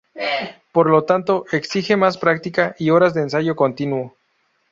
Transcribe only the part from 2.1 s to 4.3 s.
práctica y horas de ensayo continuo.